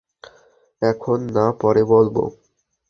এখন 0.81 1.19
না, 1.35 1.45
পরে 1.61 1.83
বলব। 1.83 2.15